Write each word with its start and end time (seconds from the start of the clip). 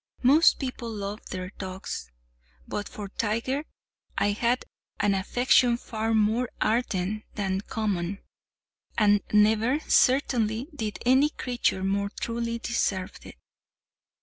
Most 0.23 0.57
people 0.57 0.89
love 0.89 1.23
their 1.27 1.51
dogs—but 1.59 2.89
for 2.89 3.07
Tiger 3.09 3.65
I 4.17 4.31
had 4.31 4.65
an 4.99 5.13
affection 5.13 5.77
far 5.77 6.15
more 6.15 6.49
ardent 6.59 7.25
than 7.35 7.61
common; 7.61 8.17
and 8.97 9.21
never, 9.31 9.79
certainly, 9.81 10.69
did 10.73 10.97
any 11.05 11.29
creature 11.29 11.83
more 11.83 12.09
truly 12.19 12.57
deserve 12.57 13.19
it. 13.21 13.35